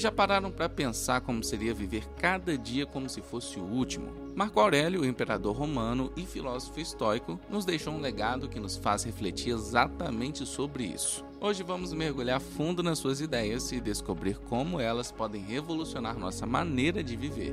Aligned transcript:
Já 0.00 0.10
pararam 0.10 0.50
para 0.50 0.66
pensar 0.66 1.20
como 1.20 1.44
seria 1.44 1.74
viver 1.74 2.06
cada 2.16 2.56
dia 2.56 2.86
como 2.86 3.06
se 3.06 3.20
fosse 3.20 3.60
o 3.60 3.62
último? 3.62 4.10
Marco 4.34 4.58
Aurélio, 4.58 5.04
imperador 5.04 5.54
romano 5.54 6.10
e 6.16 6.24
filósofo 6.24 6.80
estoico, 6.80 7.38
nos 7.50 7.66
deixou 7.66 7.92
um 7.92 8.00
legado 8.00 8.48
que 8.48 8.58
nos 8.58 8.78
faz 8.78 9.04
refletir 9.04 9.52
exatamente 9.52 10.46
sobre 10.46 10.84
isso. 10.84 11.22
Hoje 11.38 11.62
vamos 11.62 11.92
mergulhar 11.92 12.40
fundo 12.40 12.82
nas 12.82 12.98
suas 12.98 13.20
ideias 13.20 13.72
e 13.72 13.78
descobrir 13.78 14.38
como 14.38 14.80
elas 14.80 15.12
podem 15.12 15.42
revolucionar 15.42 16.18
nossa 16.18 16.46
maneira 16.46 17.04
de 17.04 17.14
viver. 17.14 17.52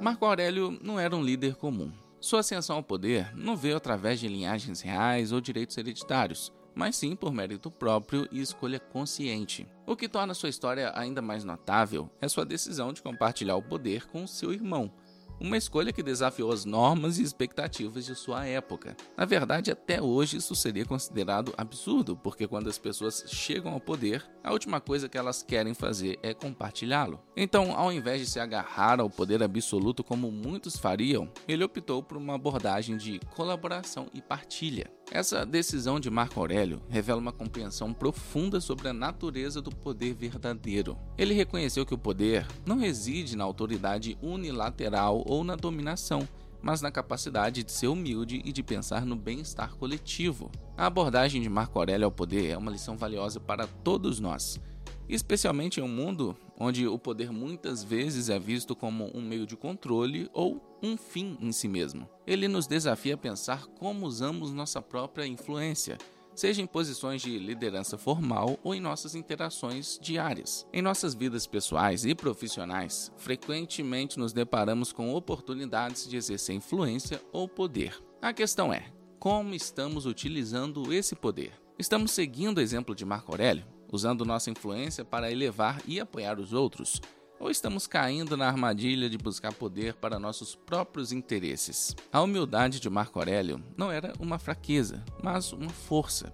Marco 0.00 0.24
Aurélio 0.24 0.78
não 0.80 1.00
era 1.00 1.16
um 1.16 1.22
líder 1.24 1.56
comum. 1.56 1.90
Sua 2.20 2.40
ascensão 2.40 2.76
ao 2.76 2.82
poder 2.82 3.32
não 3.36 3.56
veio 3.56 3.76
através 3.76 4.18
de 4.18 4.26
linhagens 4.26 4.80
reais 4.80 5.30
ou 5.30 5.40
direitos 5.40 5.78
hereditários, 5.78 6.52
mas 6.74 6.96
sim 6.96 7.14
por 7.14 7.32
mérito 7.32 7.70
próprio 7.70 8.28
e 8.32 8.40
escolha 8.40 8.80
consciente. 8.80 9.68
O 9.86 9.94
que 9.94 10.08
torna 10.08 10.34
sua 10.34 10.48
história 10.48 10.92
ainda 10.96 11.22
mais 11.22 11.44
notável 11.44 12.10
é 12.20 12.28
sua 12.28 12.44
decisão 12.44 12.92
de 12.92 13.02
compartilhar 13.02 13.56
o 13.56 13.62
poder 13.62 14.06
com 14.06 14.26
seu 14.26 14.52
irmão, 14.52 14.92
uma 15.40 15.56
escolha 15.56 15.92
que 15.92 16.02
desafiou 16.02 16.52
as 16.52 16.64
normas 16.64 17.18
e 17.18 17.22
expectativas 17.22 18.04
de 18.04 18.14
sua 18.14 18.46
época. 18.46 18.96
Na 19.16 19.24
verdade, 19.24 19.70
até 19.70 20.00
hoje 20.00 20.38
isso 20.38 20.54
seria 20.54 20.84
considerado 20.84 21.52
absurdo, 21.56 22.16
porque 22.16 22.46
quando 22.46 22.68
as 22.68 22.78
pessoas 22.78 23.24
chegam 23.28 23.72
ao 23.72 23.80
poder, 23.80 24.24
a 24.42 24.52
última 24.52 24.80
coisa 24.80 25.08
que 25.08 25.18
elas 25.18 25.42
querem 25.42 25.74
fazer 25.74 26.18
é 26.22 26.34
compartilhá-lo. 26.34 27.20
Então, 27.36 27.76
ao 27.76 27.92
invés 27.92 28.20
de 28.20 28.26
se 28.26 28.40
agarrar 28.40 29.00
ao 29.00 29.10
poder 29.10 29.42
absoluto 29.42 30.02
como 30.02 30.30
muitos 30.30 30.76
fariam, 30.76 31.30
ele 31.46 31.64
optou 31.64 32.02
por 32.02 32.16
uma 32.16 32.34
abordagem 32.34 32.96
de 32.96 33.20
colaboração 33.34 34.08
e 34.12 34.20
partilha. 34.20 34.90
Essa 35.10 35.46
decisão 35.46 35.98
de 35.98 36.10
Marco 36.10 36.38
Aurélio 36.38 36.82
revela 36.88 37.18
uma 37.18 37.32
compreensão 37.32 37.94
profunda 37.94 38.60
sobre 38.60 38.88
a 38.88 38.92
natureza 38.92 39.62
do 39.62 39.70
poder 39.70 40.14
verdadeiro. 40.14 40.98
Ele 41.16 41.32
reconheceu 41.32 41.86
que 41.86 41.94
o 41.94 41.98
poder 41.98 42.46
não 42.66 42.76
reside 42.76 43.34
na 43.34 43.44
autoridade 43.44 44.18
unilateral 44.20 45.24
ou 45.26 45.42
na 45.42 45.56
dominação, 45.56 46.28
mas 46.60 46.82
na 46.82 46.90
capacidade 46.90 47.64
de 47.64 47.72
ser 47.72 47.86
humilde 47.86 48.42
e 48.44 48.52
de 48.52 48.62
pensar 48.62 49.06
no 49.06 49.16
bem-estar 49.16 49.74
coletivo. 49.76 50.50
A 50.76 50.86
abordagem 50.86 51.40
de 51.40 51.48
Marco 51.48 51.78
Aurélio 51.78 52.04
ao 52.04 52.12
poder 52.12 52.50
é 52.50 52.58
uma 52.58 52.70
lição 52.70 52.96
valiosa 52.96 53.40
para 53.40 53.66
todos 53.66 54.20
nós 54.20 54.60
especialmente 55.08 55.80
em 55.80 55.82
um 55.82 55.88
mundo 55.88 56.36
onde 56.58 56.86
o 56.86 56.98
poder 56.98 57.32
muitas 57.32 57.82
vezes 57.82 58.28
é 58.28 58.38
visto 58.38 58.74
como 58.74 59.10
um 59.14 59.22
meio 59.22 59.46
de 59.46 59.56
controle 59.56 60.28
ou 60.32 60.60
um 60.82 60.96
fim 60.96 61.36
em 61.40 61.52
si 61.52 61.68
mesmo. 61.68 62.08
Ele 62.26 62.48
nos 62.48 62.66
desafia 62.66 63.14
a 63.14 63.18
pensar 63.18 63.66
como 63.66 64.06
usamos 64.06 64.52
nossa 64.52 64.82
própria 64.82 65.26
influência, 65.26 65.98
seja 66.34 66.62
em 66.62 66.66
posições 66.66 67.22
de 67.22 67.38
liderança 67.38 67.98
formal 67.98 68.58
ou 68.62 68.74
em 68.74 68.80
nossas 68.80 69.14
interações 69.14 69.98
diárias. 70.00 70.66
Em 70.72 70.82
nossas 70.82 71.14
vidas 71.14 71.46
pessoais 71.46 72.04
e 72.04 72.14
profissionais, 72.14 73.12
frequentemente 73.16 74.18
nos 74.18 74.32
deparamos 74.32 74.92
com 74.92 75.12
oportunidades 75.14 76.08
de 76.08 76.16
exercer 76.16 76.54
influência 76.54 77.20
ou 77.32 77.48
poder. 77.48 77.98
A 78.22 78.32
questão 78.32 78.72
é: 78.72 78.92
como 79.18 79.54
estamos 79.54 80.06
utilizando 80.06 80.92
esse 80.92 81.16
poder? 81.16 81.52
Estamos 81.78 82.12
seguindo 82.12 82.58
o 82.58 82.60
exemplo 82.60 82.94
de 82.94 83.04
Marco 83.04 83.32
Aurélio? 83.32 83.77
Usando 83.90 84.24
nossa 84.24 84.50
influência 84.50 85.04
para 85.04 85.30
elevar 85.30 85.80
e 85.86 86.00
apoiar 86.00 86.38
os 86.38 86.52
outros, 86.52 87.00
ou 87.40 87.50
estamos 87.50 87.86
caindo 87.86 88.36
na 88.36 88.48
armadilha 88.48 89.08
de 89.08 89.16
buscar 89.16 89.52
poder 89.52 89.94
para 89.94 90.18
nossos 90.18 90.54
próprios 90.54 91.12
interesses? 91.12 91.94
A 92.12 92.20
humildade 92.20 92.80
de 92.80 92.90
Marco 92.90 93.18
Aurélio 93.18 93.62
não 93.76 93.92
era 93.92 94.12
uma 94.18 94.38
fraqueza, 94.38 95.04
mas 95.22 95.52
uma 95.52 95.70
força. 95.70 96.32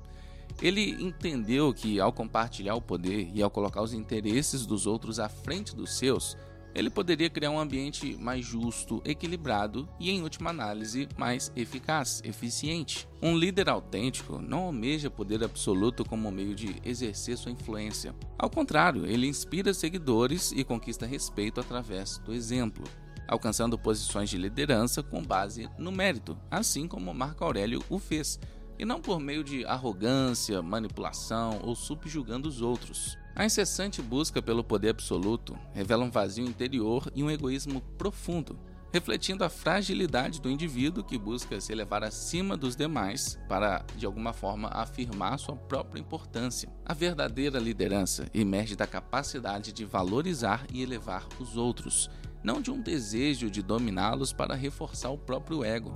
Ele 0.62 0.92
entendeu 1.02 1.74
que, 1.74 2.00
ao 2.00 2.12
compartilhar 2.12 2.74
o 2.74 2.80
poder 2.80 3.30
e 3.34 3.42
ao 3.42 3.50
colocar 3.50 3.82
os 3.82 3.92
interesses 3.92 4.64
dos 4.64 4.86
outros 4.86 5.18
à 5.20 5.28
frente 5.28 5.74
dos 5.74 5.98
seus, 5.98 6.36
ele 6.74 6.90
poderia 6.90 7.30
criar 7.30 7.50
um 7.50 7.58
ambiente 7.58 8.16
mais 8.18 8.44
justo, 8.44 9.00
equilibrado 9.04 9.88
e, 10.00 10.10
em 10.10 10.22
última 10.22 10.50
análise, 10.50 11.08
mais 11.16 11.52
eficaz, 11.54 12.20
eficiente. 12.24 13.08
Um 13.22 13.36
líder 13.36 13.68
autêntico 13.68 14.40
não 14.40 14.64
almeja 14.64 15.08
poder 15.08 15.44
absoluto 15.44 16.04
como 16.04 16.30
meio 16.32 16.54
de 16.54 16.76
exercer 16.84 17.38
sua 17.38 17.52
influência. 17.52 18.14
Ao 18.38 18.50
contrário, 18.50 19.06
ele 19.06 19.28
inspira 19.28 19.72
seguidores 19.72 20.52
e 20.52 20.64
conquista 20.64 21.06
respeito 21.06 21.60
através 21.60 22.18
do 22.18 22.32
exemplo 22.32 22.84
alcançando 23.26 23.78
posições 23.78 24.28
de 24.28 24.36
liderança 24.36 25.02
com 25.02 25.22
base 25.22 25.68
no 25.78 25.90
mérito, 25.90 26.36
assim 26.50 26.86
como 26.86 27.14
Marco 27.14 27.44
Aurélio 27.44 27.82
o 27.88 27.98
fez, 27.98 28.38
e 28.78 28.84
não 28.84 29.00
por 29.00 29.20
meio 29.20 29.44
de 29.44 29.64
arrogância, 29.64 30.60
manipulação 30.62 31.60
ou 31.62 31.74
subjugando 31.74 32.48
os 32.48 32.60
outros. 32.60 33.16
A 33.36 33.44
incessante 33.44 34.00
busca 34.00 34.40
pelo 34.40 34.62
poder 34.62 34.90
absoluto 34.90 35.58
revela 35.72 36.04
um 36.04 36.10
vazio 36.10 36.46
interior 36.46 37.10
e 37.16 37.24
um 37.24 37.30
egoísmo 37.30 37.80
profundo, 37.98 38.56
refletindo 38.92 39.42
a 39.42 39.48
fragilidade 39.48 40.40
do 40.40 40.48
indivíduo 40.48 41.02
que 41.02 41.18
busca 41.18 41.60
se 41.60 41.72
elevar 41.72 42.04
acima 42.04 42.56
dos 42.56 42.76
demais 42.76 43.36
para, 43.48 43.84
de 43.96 44.06
alguma 44.06 44.32
forma, 44.32 44.68
afirmar 44.68 45.36
sua 45.40 45.56
própria 45.56 46.00
importância. 46.00 46.68
A 46.84 46.94
verdadeira 46.94 47.58
liderança 47.58 48.28
emerge 48.32 48.76
da 48.76 48.86
capacidade 48.86 49.72
de 49.72 49.84
valorizar 49.84 50.64
e 50.72 50.80
elevar 50.80 51.26
os 51.40 51.56
outros, 51.56 52.08
não 52.40 52.60
de 52.60 52.70
um 52.70 52.80
desejo 52.80 53.50
de 53.50 53.62
dominá-los 53.62 54.32
para 54.32 54.54
reforçar 54.54 55.10
o 55.10 55.18
próprio 55.18 55.64
ego. 55.64 55.92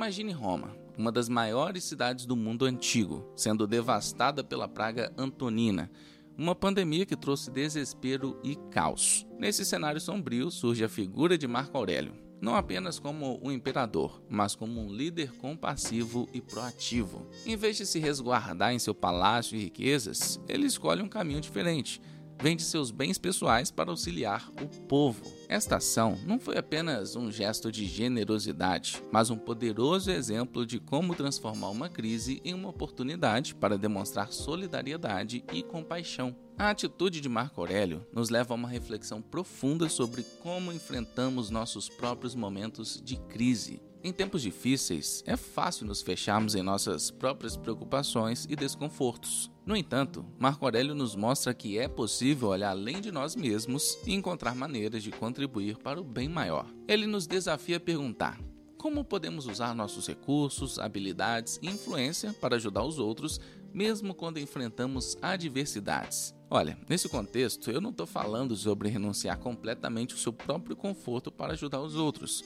Imagine 0.00 0.32
Roma, 0.32 0.74
uma 0.96 1.12
das 1.12 1.28
maiores 1.28 1.84
cidades 1.84 2.24
do 2.24 2.34
mundo 2.34 2.64
antigo, 2.64 3.30
sendo 3.36 3.66
devastada 3.66 4.42
pela 4.42 4.66
praga 4.66 5.12
Antonina, 5.14 5.90
uma 6.38 6.54
pandemia 6.54 7.04
que 7.04 7.14
trouxe 7.14 7.50
desespero 7.50 8.40
e 8.42 8.56
caos. 8.70 9.26
Nesse 9.38 9.62
cenário 9.62 10.00
sombrio 10.00 10.50
surge 10.50 10.82
a 10.82 10.88
figura 10.88 11.36
de 11.36 11.46
Marco 11.46 11.76
Aurélio, 11.76 12.14
não 12.40 12.54
apenas 12.54 12.98
como 12.98 13.38
um 13.46 13.52
imperador, 13.52 14.22
mas 14.26 14.54
como 14.54 14.80
um 14.80 14.90
líder 14.90 15.32
compassivo 15.32 16.26
e 16.32 16.40
proativo. 16.40 17.28
Em 17.44 17.54
vez 17.54 17.76
de 17.76 17.84
se 17.84 17.98
resguardar 17.98 18.72
em 18.72 18.78
seu 18.78 18.94
palácio 18.94 19.54
e 19.54 19.64
riquezas, 19.64 20.40
ele 20.48 20.64
escolhe 20.64 21.02
um 21.02 21.08
caminho 21.10 21.42
diferente 21.42 22.00
vende 22.40 22.62
seus 22.62 22.90
bens 22.90 23.18
pessoais 23.18 23.70
para 23.70 23.90
auxiliar 23.90 24.50
o 24.62 24.66
povo. 24.86 25.22
Esta 25.48 25.76
ação 25.76 26.18
não 26.26 26.38
foi 26.38 26.56
apenas 26.56 27.16
um 27.16 27.30
gesto 27.30 27.70
de 27.70 27.84
generosidade, 27.84 29.02
mas 29.12 29.30
um 29.30 29.36
poderoso 29.36 30.10
exemplo 30.10 30.64
de 30.64 30.78
como 30.78 31.14
transformar 31.14 31.70
uma 31.70 31.88
crise 31.88 32.40
em 32.44 32.54
uma 32.54 32.68
oportunidade 32.68 33.54
para 33.54 33.76
demonstrar 33.76 34.32
solidariedade 34.32 35.44
e 35.52 35.62
compaixão. 35.62 36.34
A 36.56 36.70
atitude 36.70 37.20
de 37.20 37.28
Marco 37.28 37.60
Aurélio 37.60 38.06
nos 38.12 38.28
leva 38.28 38.52
a 38.52 38.56
uma 38.56 38.68
reflexão 38.68 39.22
profunda 39.22 39.88
sobre 39.88 40.22
como 40.42 40.72
enfrentamos 40.72 41.50
nossos 41.50 41.88
próprios 41.88 42.34
momentos 42.34 43.00
de 43.02 43.16
crise. 43.16 43.80
Em 44.02 44.14
tempos 44.14 44.40
difíceis, 44.40 45.22
é 45.26 45.36
fácil 45.36 45.86
nos 45.86 46.00
fecharmos 46.00 46.54
em 46.54 46.62
nossas 46.62 47.10
próprias 47.10 47.54
preocupações 47.54 48.46
e 48.48 48.56
desconfortos. 48.56 49.50
No 49.66 49.76
entanto, 49.76 50.24
Marco 50.38 50.64
Aurélio 50.64 50.94
nos 50.94 51.14
mostra 51.14 51.52
que 51.52 51.78
é 51.78 51.86
possível 51.86 52.48
olhar 52.48 52.70
além 52.70 53.02
de 53.02 53.12
nós 53.12 53.36
mesmos 53.36 53.98
e 54.06 54.14
encontrar 54.14 54.54
maneiras 54.54 55.02
de 55.02 55.10
contribuir 55.10 55.76
para 55.76 56.00
o 56.00 56.04
bem 56.04 56.30
maior. 56.30 56.66
Ele 56.88 57.06
nos 57.06 57.26
desafia 57.26 57.76
a 57.76 57.80
perguntar: 57.80 58.40
como 58.78 59.04
podemos 59.04 59.46
usar 59.46 59.74
nossos 59.74 60.08
recursos, 60.08 60.78
habilidades 60.78 61.60
e 61.62 61.66
influência 61.66 62.32
para 62.32 62.56
ajudar 62.56 62.82
os 62.82 62.98
outros, 62.98 63.38
mesmo 63.70 64.14
quando 64.14 64.40
enfrentamos 64.40 65.18
adversidades? 65.20 66.34
Olha, 66.48 66.78
nesse 66.88 67.06
contexto, 67.06 67.70
eu 67.70 67.82
não 67.82 67.90
estou 67.90 68.06
falando 68.06 68.56
sobre 68.56 68.88
renunciar 68.88 69.38
completamente 69.38 70.14
o 70.14 70.18
seu 70.18 70.32
próprio 70.32 70.74
conforto 70.74 71.30
para 71.30 71.52
ajudar 71.52 71.82
os 71.82 71.94
outros. 71.94 72.42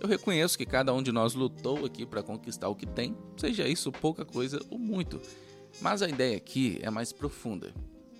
Eu 0.00 0.08
reconheço 0.08 0.56
que 0.56 0.64
cada 0.64 0.94
um 0.94 1.02
de 1.02 1.12
nós 1.12 1.34
lutou 1.34 1.84
aqui 1.84 2.06
para 2.06 2.22
conquistar 2.22 2.70
o 2.70 2.74
que 2.74 2.86
tem, 2.86 3.14
seja 3.36 3.68
isso 3.68 3.92
pouca 3.92 4.24
coisa 4.24 4.58
ou 4.70 4.78
muito. 4.78 5.20
Mas 5.78 6.00
a 6.00 6.08
ideia 6.08 6.38
aqui 6.38 6.78
é 6.80 6.88
mais 6.88 7.12
profunda. 7.12 7.74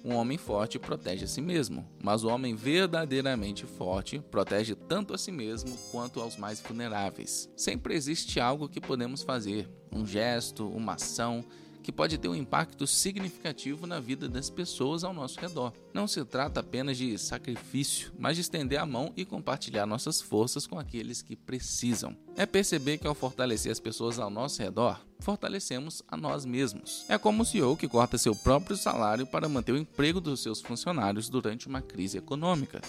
Um 0.04 0.14
homem 0.14 0.36
forte 0.36 0.78
protege 0.78 1.24
a 1.24 1.28
si 1.28 1.40
mesmo, 1.40 1.86
mas 2.02 2.22
o 2.22 2.28
homem 2.28 2.54
verdadeiramente 2.54 3.64
forte 3.64 4.18
protege 4.30 4.74
tanto 4.74 5.14
a 5.14 5.18
si 5.18 5.32
mesmo 5.32 5.76
quanto 5.90 6.20
aos 6.20 6.36
mais 6.36 6.60
vulneráveis. 6.60 7.50
Sempre 7.56 7.94
existe 7.94 8.38
algo 8.38 8.68
que 8.68 8.80
podemos 8.80 9.22
fazer, 9.22 9.66
um 9.90 10.06
gesto, 10.06 10.68
uma 10.68 10.94
ação 10.94 11.44
que 11.82 11.92
pode 11.92 12.18
ter 12.18 12.28
um 12.28 12.34
impacto 12.34 12.86
significativo 12.86 13.86
na 13.86 14.00
vida 14.00 14.28
das 14.28 14.50
pessoas 14.50 15.04
ao 15.04 15.12
nosso 15.12 15.40
redor. 15.40 15.72
Não 15.92 16.06
se 16.06 16.24
trata 16.24 16.60
apenas 16.60 16.96
de 16.96 17.16
sacrifício, 17.18 18.12
mas 18.18 18.36
de 18.36 18.42
estender 18.42 18.78
a 18.78 18.86
mão 18.86 19.12
e 19.16 19.24
compartilhar 19.24 19.86
nossas 19.86 20.20
forças 20.20 20.66
com 20.66 20.78
aqueles 20.78 21.22
que 21.22 21.36
precisam. 21.36 22.16
É 22.36 22.46
perceber 22.46 22.98
que 22.98 23.06
ao 23.06 23.14
fortalecer 23.14 23.72
as 23.72 23.80
pessoas 23.80 24.18
ao 24.18 24.30
nosso 24.30 24.62
redor, 24.62 25.00
fortalecemos 25.18 26.02
a 26.08 26.16
nós 26.16 26.44
mesmos. 26.44 27.04
É 27.08 27.18
como 27.18 27.42
o 27.42 27.46
CEO 27.46 27.76
que 27.76 27.88
corta 27.88 28.16
seu 28.16 28.34
próprio 28.34 28.76
salário 28.76 29.26
para 29.26 29.48
manter 29.48 29.72
o 29.72 29.78
emprego 29.78 30.20
dos 30.20 30.42
seus 30.42 30.60
funcionários 30.60 31.28
durante 31.28 31.66
uma 31.66 31.82
crise 31.82 32.18
econômica 32.18 32.80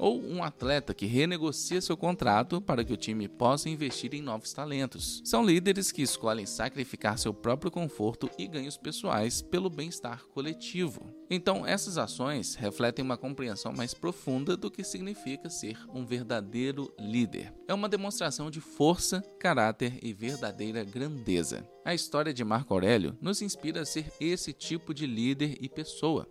ou 0.00 0.18
um 0.18 0.42
atleta 0.42 0.94
que 0.94 1.04
renegocia 1.04 1.80
seu 1.80 1.96
contrato 1.96 2.60
para 2.60 2.82
que 2.82 2.92
o 2.92 2.96
time 2.96 3.28
possa 3.28 3.68
investir 3.68 4.14
em 4.14 4.22
novos 4.22 4.52
talentos. 4.52 5.20
São 5.24 5.44
líderes 5.44 5.92
que 5.92 6.00
escolhem 6.00 6.46
sacrificar 6.46 7.18
seu 7.18 7.34
próprio 7.34 7.70
conforto 7.70 8.30
e 8.38 8.48
ganhos 8.48 8.78
pessoais 8.78 9.42
pelo 9.42 9.68
bem-estar 9.68 10.24
coletivo. 10.28 11.14
Então, 11.28 11.66
essas 11.66 11.98
ações 11.98 12.54
refletem 12.54 13.04
uma 13.04 13.18
compreensão 13.18 13.72
mais 13.72 13.92
profunda 13.92 14.56
do 14.56 14.70
que 14.70 14.82
significa 14.82 15.50
ser 15.50 15.78
um 15.94 16.04
verdadeiro 16.06 16.92
líder. 16.98 17.52
É 17.68 17.74
uma 17.74 17.88
demonstração 17.88 18.50
de 18.50 18.60
força, 18.60 19.20
caráter 19.38 19.98
e 20.02 20.14
verdadeira 20.14 20.82
grandeza. 20.82 21.68
A 21.84 21.94
história 21.94 22.32
de 22.32 22.42
Marco 22.42 22.72
Aurélio 22.72 23.16
nos 23.20 23.42
inspira 23.42 23.82
a 23.82 23.86
ser 23.86 24.10
esse 24.18 24.52
tipo 24.52 24.94
de 24.94 25.06
líder 25.06 25.58
e 25.60 25.68
pessoa 25.68 26.26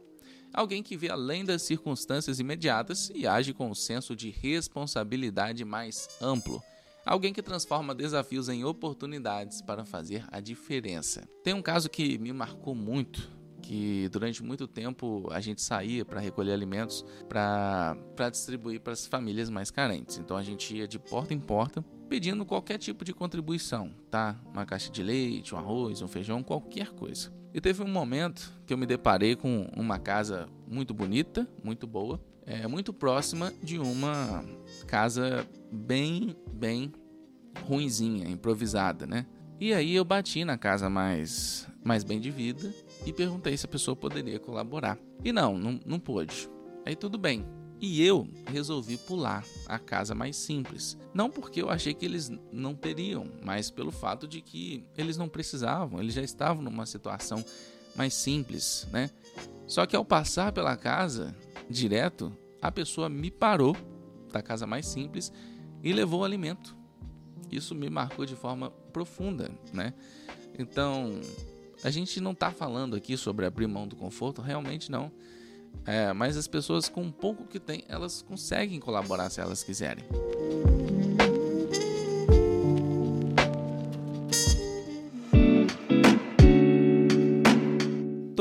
alguém 0.53 0.83
que 0.83 0.97
vê 0.97 1.09
além 1.09 1.45
das 1.45 1.61
circunstâncias 1.61 2.39
imediatas 2.39 3.11
e 3.13 3.27
age 3.27 3.53
com 3.53 3.69
um 3.69 3.75
senso 3.75 4.15
de 4.15 4.29
responsabilidade 4.29 5.63
mais 5.63 6.07
amplo. 6.21 6.61
Alguém 7.05 7.33
que 7.33 7.41
transforma 7.41 7.95
desafios 7.95 8.49
em 8.49 8.63
oportunidades 8.63 9.61
para 9.61 9.85
fazer 9.85 10.25
a 10.31 10.39
diferença. 10.39 11.27
Tem 11.43 11.53
um 11.53 11.61
caso 11.61 11.89
que 11.89 12.17
me 12.17 12.31
marcou 12.31 12.75
muito, 12.75 13.31
que 13.61 14.09
durante 14.09 14.43
muito 14.43 14.67
tempo 14.67 15.27
a 15.31 15.39
gente 15.39 15.61
saía 15.61 16.03
para 16.03 16.19
recolher 16.19 16.53
alimentos 16.53 17.05
para 17.27 17.95
distribuir 18.31 18.81
para 18.81 18.93
as 18.93 19.05
famílias 19.05 19.49
mais 19.49 19.71
carentes. 19.71 20.17
Então 20.17 20.35
a 20.37 20.43
gente 20.43 20.75
ia 20.75 20.87
de 20.87 20.99
porta 20.99 21.33
em 21.33 21.39
porta 21.39 21.83
pedindo 22.09 22.43
qualquer 22.45 22.79
tipo 22.79 23.05
de 23.05 23.13
contribuição, 23.13 23.91
tá? 24.09 24.35
Uma 24.51 24.65
caixa 24.65 24.91
de 24.91 25.03
leite, 25.03 25.53
um 25.53 25.57
arroz, 25.59 26.01
um 26.01 26.07
feijão, 26.07 26.41
qualquer 26.41 26.89
coisa. 26.89 27.31
E 27.53 27.61
teve 27.61 27.83
um 27.83 27.87
momento 27.87 28.51
que 28.65 28.73
eu 28.73 28.77
me 28.77 28.85
deparei 28.85 29.35
com 29.35 29.69
uma 29.75 29.99
casa 29.99 30.47
muito 30.67 30.93
bonita, 30.93 31.47
muito 31.63 31.85
boa, 31.85 32.19
é, 32.45 32.67
muito 32.67 32.91
próxima 32.91 33.53
de 33.61 33.77
uma 33.77 34.43
casa 34.87 35.47
bem, 35.71 36.35
bem 36.51 36.91
ruinzinha, 37.63 38.27
improvisada, 38.27 39.05
né? 39.05 39.25
E 39.59 39.73
aí 39.73 39.93
eu 39.95 40.05
bati 40.05 40.45
na 40.45 40.57
casa 40.57 40.89
mais, 40.89 41.67
mais 41.83 42.03
bem 42.03 42.19
de 42.19 42.31
vida 42.31 42.73
e 43.05 43.13
perguntei 43.13 43.55
se 43.55 43.65
a 43.65 43.69
pessoa 43.69 43.95
poderia 43.95 44.39
colaborar. 44.39 44.97
E 45.23 45.31
não, 45.31 45.57
não, 45.57 45.79
não 45.85 45.99
pôde. 45.99 46.49
Aí 46.85 46.95
tudo 46.95 47.17
bem, 47.17 47.45
e 47.81 48.03
eu 48.03 48.27
resolvi 48.45 48.97
pular 48.97 49.45
a 49.65 49.79
casa 49.79 50.13
mais 50.13 50.35
simples. 50.35 50.97
Não 51.13 51.29
porque 51.29 51.61
eu 51.61 51.69
achei 51.69 51.93
que 51.93 52.05
eles 52.05 52.29
não 52.51 52.75
teriam, 52.75 53.31
mas 53.41 53.71
pelo 53.71 53.91
fato 53.91 54.27
de 54.27 54.41
que 54.41 54.83
eles 54.97 55.17
não 55.17 55.29
precisavam, 55.29 55.99
eles 55.99 56.13
já 56.13 56.21
estavam 56.21 56.61
numa 56.61 56.85
situação 56.85 57.43
mais 57.95 58.13
simples, 58.13 58.87
né? 58.91 59.09
Só 59.65 59.85
que 59.85 59.95
ao 59.95 60.03
passar 60.03 60.51
pela 60.51 60.75
casa 60.75 61.35
direto, 61.69 62.35
a 62.61 62.71
pessoa 62.71 63.07
me 63.07 63.31
parou 63.31 63.75
da 64.31 64.41
casa 64.41 64.67
mais 64.67 64.85
simples 64.85 65.31
e 65.81 65.93
levou 65.93 66.21
o 66.21 66.23
alimento. 66.25 66.75
Isso 67.51 67.73
me 67.73 67.89
marcou 67.89 68.25
de 68.25 68.35
forma 68.35 68.71
profunda, 68.91 69.49
né? 69.73 69.93
Então, 70.57 71.21
a 71.83 71.89
gente 71.89 72.19
não 72.19 72.31
está 72.31 72.51
falando 72.51 72.95
aqui 72.95 73.15
sobre 73.17 73.45
abrir 73.45 73.67
mão 73.67 73.87
do 73.87 73.95
conforto, 73.95 74.41
realmente 74.41 74.91
não. 74.91 75.11
É, 75.85 76.11
mas 76.13 76.35
as 76.35 76.47
pessoas 76.47 76.89
com 76.89 77.11
pouco 77.11 77.45
que 77.45 77.59
têm, 77.59 77.83
elas 77.87 78.21
conseguem 78.21 78.79
colaborar 78.79 79.29
se 79.29 79.39
elas 79.39 79.63
quiserem. 79.63 80.03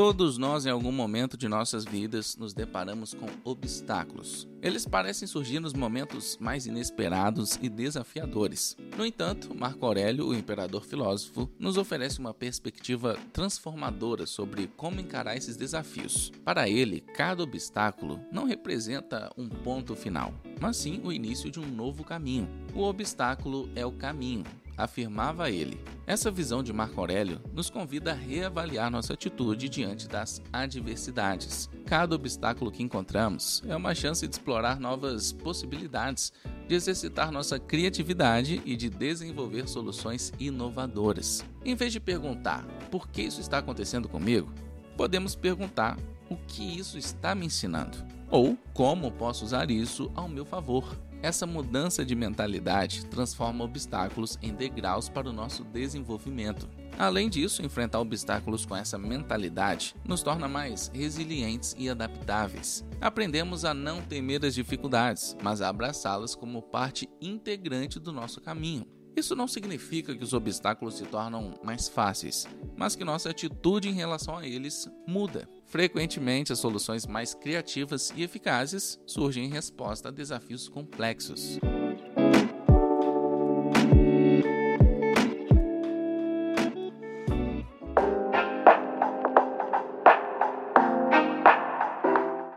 Todos 0.08 0.38
nós, 0.38 0.64
em 0.64 0.70
algum 0.70 0.90
momento 0.90 1.36
de 1.36 1.46
nossas 1.48 1.84
vidas, 1.84 2.34
nos 2.34 2.54
deparamos 2.54 3.12
com 3.12 3.26
obstáculos. 3.44 4.48
Eles 4.62 4.86
parecem 4.86 5.28
surgir 5.28 5.60
nos 5.60 5.74
momentos 5.74 6.38
mais 6.40 6.66
inesperados 6.66 7.58
e 7.60 7.68
desafiadores. 7.68 8.74
No 8.96 9.04
entanto, 9.04 9.54
Marco 9.54 9.84
Aurélio, 9.84 10.28
o 10.28 10.34
imperador 10.34 10.82
filósofo, 10.86 11.50
nos 11.58 11.76
oferece 11.76 12.20
uma 12.20 12.32
perspectiva 12.32 13.18
transformadora 13.34 14.24
sobre 14.24 14.66
como 14.78 14.98
encarar 14.98 15.36
esses 15.36 15.58
desafios. 15.58 16.32
Para 16.42 16.70
ele, 16.70 17.02
cada 17.02 17.42
obstáculo 17.42 18.18
não 18.32 18.46
representa 18.46 19.30
um 19.36 19.46
ponto 19.46 19.94
final, 19.94 20.32
mas 20.58 20.78
sim 20.78 21.02
o 21.04 21.12
início 21.12 21.50
de 21.50 21.60
um 21.60 21.66
novo 21.66 22.02
caminho. 22.02 22.48
O 22.74 22.82
obstáculo 22.82 23.68
é 23.76 23.84
o 23.84 23.92
caminho, 23.92 24.44
afirmava 24.78 25.50
ele. 25.50 25.78
Essa 26.06 26.30
visão 26.30 26.62
de 26.62 26.72
Marco 26.72 26.98
Aurélio 27.00 27.40
nos 27.52 27.68
convida 27.68 28.12
a 28.12 28.14
reavaliar 28.14 28.90
nossa 28.90 29.12
atitude 29.12 29.68
diante 29.68 30.08
das 30.08 30.40
adversidades. 30.52 31.68
Cada 31.84 32.14
obstáculo 32.14 32.70
que 32.70 32.82
encontramos 32.82 33.62
é 33.66 33.76
uma 33.76 33.94
chance 33.94 34.26
de 34.26 34.34
explorar 34.34 34.78
novas 34.78 35.32
possibilidades, 35.32 36.32
de 36.66 36.74
exercitar 36.74 37.32
nossa 37.32 37.58
criatividade 37.58 38.62
e 38.64 38.76
de 38.76 38.88
desenvolver 38.88 39.68
soluções 39.68 40.32
inovadoras. 40.38 41.44
Em 41.64 41.74
vez 41.74 41.92
de 41.92 42.00
perguntar 42.00 42.64
por 42.90 43.08
que 43.08 43.22
isso 43.22 43.40
está 43.40 43.58
acontecendo 43.58 44.08
comigo, 44.08 44.50
podemos 44.96 45.34
perguntar 45.34 45.98
o 46.30 46.36
que 46.36 46.62
isso 46.62 46.96
está 46.96 47.34
me 47.34 47.46
ensinando 47.46 47.98
ou 48.30 48.56
como 48.72 49.10
posso 49.10 49.44
usar 49.44 49.70
isso 49.70 50.10
ao 50.14 50.28
meu 50.28 50.44
favor. 50.44 50.96
Essa 51.20 51.46
mudança 51.46 52.04
de 52.04 52.14
mentalidade 52.14 53.04
transforma 53.06 53.64
obstáculos 53.64 54.38
em 54.40 54.54
degraus 54.54 55.08
para 55.08 55.28
o 55.28 55.32
nosso 55.32 55.64
desenvolvimento. 55.64 56.68
Além 56.96 57.28
disso, 57.28 57.62
enfrentar 57.62 58.00
obstáculos 58.00 58.64
com 58.64 58.76
essa 58.76 58.96
mentalidade 58.96 59.96
nos 60.04 60.22
torna 60.22 60.46
mais 60.46 60.90
resilientes 60.94 61.74
e 61.76 61.88
adaptáveis. 61.88 62.84
Aprendemos 63.00 63.64
a 63.64 63.74
não 63.74 64.00
temer 64.00 64.44
as 64.44 64.54
dificuldades, 64.54 65.36
mas 65.42 65.60
a 65.60 65.68
abraçá-las 65.68 66.36
como 66.36 66.62
parte 66.62 67.08
integrante 67.20 67.98
do 67.98 68.12
nosso 68.12 68.40
caminho. 68.40 68.86
Isso 69.16 69.34
não 69.34 69.48
significa 69.48 70.14
que 70.14 70.22
os 70.22 70.32
obstáculos 70.32 70.94
se 70.94 71.04
tornam 71.04 71.54
mais 71.64 71.88
fáceis, 71.88 72.46
mas 72.76 72.94
que 72.94 73.04
nossa 73.04 73.30
atitude 73.30 73.88
em 73.88 73.94
relação 73.94 74.36
a 74.36 74.46
eles 74.46 74.88
muda. 75.08 75.48
Frequentemente, 75.68 76.50
as 76.50 76.58
soluções 76.58 77.06
mais 77.06 77.34
criativas 77.34 78.10
e 78.16 78.22
eficazes 78.22 78.98
surgem 79.06 79.44
em 79.44 79.50
resposta 79.50 80.08
a 80.08 80.10
desafios 80.10 80.66
complexos. 80.66 81.58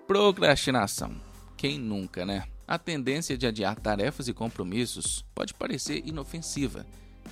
Procrastinação. 0.08 1.14
Quem 1.58 1.78
nunca, 1.78 2.26
né? 2.26 2.46
A 2.66 2.80
tendência 2.80 3.38
de 3.38 3.46
adiar 3.46 3.76
tarefas 3.76 4.30
e 4.30 4.34
compromissos 4.34 5.26
pode 5.36 5.54
parecer 5.54 6.02
inofensiva, 6.08 6.86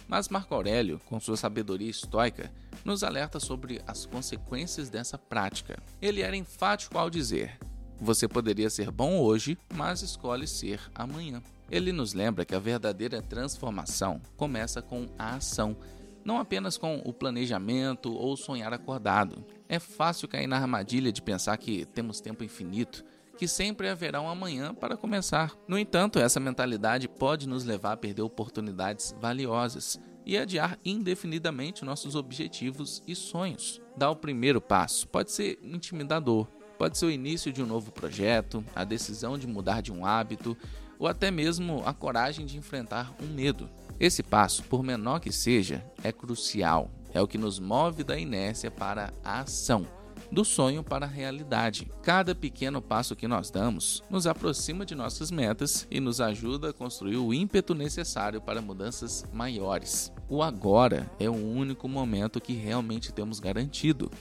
mas 0.09 0.27
Marco 0.27 0.53
Aurélio, 0.53 0.99
com 1.05 1.17
sua 1.21 1.37
sabedoria 1.37 1.89
estoica, 1.89 2.51
nos 2.83 3.03
alerta 3.03 3.39
sobre 3.39 3.81
as 3.87 4.05
consequências 4.05 4.89
dessa 4.89 5.17
prática. 5.17 5.81
Ele 6.01 6.21
era 6.21 6.35
enfático 6.35 6.97
ao 6.97 7.09
dizer: 7.09 7.57
Você 7.99 8.27
poderia 8.27 8.69
ser 8.69 8.91
bom 8.91 9.19
hoje, 9.19 9.57
mas 9.73 10.01
escolhe 10.01 10.47
ser 10.47 10.81
amanhã. 10.93 11.41
Ele 11.69 11.91
nos 11.91 12.13
lembra 12.13 12.45
que 12.45 12.55
a 12.55 12.59
verdadeira 12.59 13.21
transformação 13.21 14.21
começa 14.35 14.81
com 14.81 15.07
a 15.17 15.35
ação, 15.35 15.77
não 16.25 16.39
apenas 16.39 16.77
com 16.77 17.01
o 17.05 17.13
planejamento 17.13 18.11
ou 18.11 18.35
sonhar 18.35 18.73
acordado. 18.73 19.45
É 19.67 19.77
fácil 19.77 20.27
cair 20.27 20.47
na 20.47 20.57
armadilha 20.57 21.11
de 21.11 21.21
pensar 21.21 21.55
que 21.57 21.85
temos 21.85 22.19
tempo 22.19 22.43
infinito 22.43 23.03
que 23.39 23.47
sempre 23.47 23.87
haverá 23.87 24.19
um 24.19 24.27
amanhã 24.27 24.75
para 24.75 24.97
começar. 24.97 25.53
No 25.65 25.79
entanto, 25.79 26.19
essa 26.19 26.41
mentalidade 26.41 27.07
pode 27.07 27.47
nos 27.47 27.63
levar 27.63 27.93
a 27.93 27.97
perder 27.97 28.21
oportunidades 28.21 29.15
valiosas 29.17 29.97
e 30.29 30.37
adiar 30.37 30.77
indefinidamente 30.85 31.83
nossos 31.83 32.13
objetivos 32.13 33.01
e 33.07 33.15
sonhos. 33.15 33.81
Dar 33.97 34.11
o 34.11 34.15
primeiro 34.15 34.61
passo 34.61 35.07
pode 35.07 35.31
ser 35.31 35.57
intimidador, 35.63 36.45
pode 36.77 36.99
ser 36.99 37.07
o 37.07 37.11
início 37.11 37.51
de 37.51 37.63
um 37.63 37.65
novo 37.65 37.91
projeto, 37.91 38.63
a 38.75 38.83
decisão 38.83 39.39
de 39.39 39.47
mudar 39.47 39.81
de 39.81 39.91
um 39.91 40.05
hábito 40.05 40.55
ou 40.99 41.07
até 41.07 41.31
mesmo 41.31 41.81
a 41.83 41.95
coragem 41.95 42.45
de 42.45 42.59
enfrentar 42.59 43.11
um 43.19 43.25
medo. 43.25 43.67
Esse 43.99 44.21
passo, 44.21 44.63
por 44.65 44.83
menor 44.83 45.19
que 45.19 45.31
seja, 45.31 45.83
é 46.03 46.11
crucial, 46.11 46.91
é 47.11 47.19
o 47.19 47.27
que 47.27 47.39
nos 47.39 47.59
move 47.59 48.03
da 48.03 48.15
inércia 48.15 48.69
para 48.69 49.11
a 49.23 49.39
ação 49.39 49.87
do 50.31 50.45
sonho 50.45 50.83
para 50.83 51.05
a 51.05 51.09
realidade. 51.09 51.91
Cada 52.01 52.35
pequeno 52.35 52.81
passo 52.81 53.15
que 53.15 53.27
nós 53.27 53.49
damos 53.49 54.03
nos 54.09 54.27
aproxima 54.27 54.85
de 54.85 54.95
nossas 54.95 55.31
metas 55.31 55.87
e 55.89 55.99
nos 55.99 56.21
ajuda 56.21 56.69
a 56.69 56.73
construir 56.73 57.17
o 57.17 57.33
ímpeto 57.33 57.73
necessário 57.73 58.41
para 58.41 58.61
mudanças 58.61 59.25
maiores. 59.33 60.11
O 60.29 60.43
agora 60.43 61.09
é 61.19 61.29
o 61.29 61.35
único 61.35 61.87
momento 61.87 62.41
que 62.41 62.53
realmente 62.53 63.11
temos 63.11 63.39
garantido. 63.39 64.11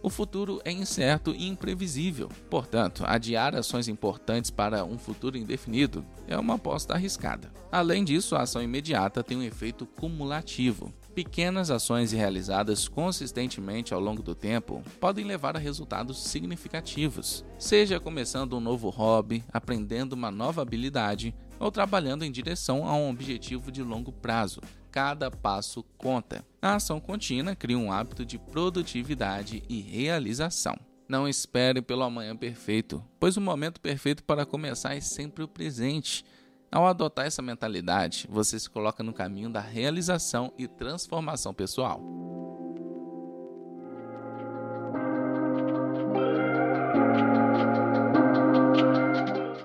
O 0.00 0.08
futuro 0.08 0.60
é 0.64 0.70
incerto 0.70 1.34
e 1.36 1.48
imprevisível. 1.48 2.28
Portanto, 2.48 3.02
adiar 3.04 3.54
ações 3.54 3.88
importantes 3.88 4.50
para 4.50 4.84
um 4.84 4.96
futuro 4.96 5.36
indefinido 5.36 6.04
é 6.28 6.38
uma 6.38 6.54
aposta 6.54 6.94
arriscada. 6.94 7.52
Além 7.70 8.04
disso, 8.04 8.36
a 8.36 8.42
ação 8.42 8.62
imediata 8.62 9.24
tem 9.24 9.36
um 9.36 9.42
efeito 9.42 9.84
cumulativo. 9.84 10.92
Pequenas 11.18 11.68
ações 11.68 12.12
realizadas 12.12 12.86
consistentemente 12.86 13.92
ao 13.92 13.98
longo 13.98 14.22
do 14.22 14.36
tempo 14.36 14.84
podem 15.00 15.24
levar 15.24 15.56
a 15.56 15.58
resultados 15.58 16.22
significativos, 16.22 17.44
seja 17.58 17.98
começando 17.98 18.56
um 18.56 18.60
novo 18.60 18.88
hobby, 18.88 19.42
aprendendo 19.52 20.12
uma 20.12 20.30
nova 20.30 20.62
habilidade 20.62 21.34
ou 21.58 21.72
trabalhando 21.72 22.24
em 22.24 22.30
direção 22.30 22.86
a 22.86 22.94
um 22.94 23.10
objetivo 23.10 23.72
de 23.72 23.82
longo 23.82 24.12
prazo. 24.12 24.60
Cada 24.92 25.28
passo 25.28 25.82
conta. 25.96 26.46
A 26.62 26.76
ação 26.76 27.00
contínua 27.00 27.56
cria 27.56 27.76
um 27.76 27.90
hábito 27.90 28.24
de 28.24 28.38
produtividade 28.38 29.64
e 29.68 29.80
realização. 29.80 30.78
Não 31.08 31.26
espere 31.26 31.82
pelo 31.82 32.04
amanhã 32.04 32.36
perfeito, 32.36 33.02
pois 33.18 33.36
o 33.36 33.40
momento 33.40 33.80
perfeito 33.80 34.22
para 34.22 34.46
começar 34.46 34.94
é 34.94 35.00
sempre 35.00 35.42
o 35.42 35.48
presente. 35.48 36.24
Ao 36.70 36.86
adotar 36.86 37.26
essa 37.26 37.40
mentalidade, 37.40 38.28
você 38.30 38.58
se 38.58 38.68
coloca 38.68 39.02
no 39.02 39.14
caminho 39.14 39.48
da 39.48 39.60
realização 39.60 40.52
e 40.58 40.68
transformação 40.68 41.54
pessoal. 41.54 42.00